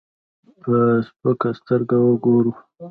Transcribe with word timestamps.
په 0.63 0.75
سپکه 1.07 1.49
سترګه 1.59 1.97
وګورو. 2.03 2.51